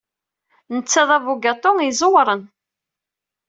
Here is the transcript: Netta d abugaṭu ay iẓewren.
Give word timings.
Netta 0.75 1.01
d 1.07 1.09
abugaṭu 1.17 1.71
ay 1.77 1.89
iẓewren. 1.91 2.41